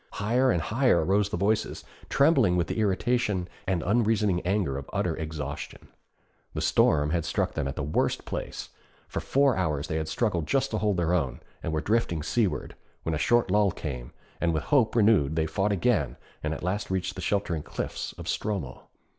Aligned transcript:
Higher 0.13 0.49
and 0.49 0.63
higher 0.63 1.05
rose 1.05 1.29
the 1.29 1.37
voices, 1.37 1.83
trembling 2.09 2.57
with 2.57 2.65
the 2.65 2.79
irritation 2.79 3.47
and 3.67 3.83
unreasoning 3.83 4.41
anger 4.43 4.75
of 4.75 4.89
utter 4.91 5.15
exhaustion. 5.15 5.89
The 6.55 6.61
storm 6.61 7.11
had 7.11 7.23
struck 7.23 7.53
them 7.53 7.67
at 7.67 7.75
the 7.75 7.83
worst 7.83 8.25
place; 8.25 8.69
for 9.07 9.19
four 9.19 9.55
hours 9.55 9.89
they 9.89 9.97
had 9.97 10.07
struggled 10.07 10.47
just 10.47 10.71
to 10.71 10.79
hold 10.79 10.97
their 10.97 11.13
own, 11.13 11.39
and 11.61 11.71
were 11.71 11.81
drifting 11.81 12.23
seaward, 12.23 12.73
when 13.03 13.13
a 13.13 13.19
short 13.19 13.51
lull 13.51 13.69
came, 13.69 14.11
and 14.41 14.55
with 14.55 14.63
hope 14.63 14.95
renewed 14.95 15.35
they 15.35 15.45
fought 15.45 15.71
again 15.71 16.17
and 16.41 16.55
at 16.55 16.63
last 16.63 16.89
reached 16.89 17.13
the 17.13 17.21
sheltering 17.21 17.61
cliffs 17.61 18.13
of 18.13 18.25
Stromö. 18.25 18.81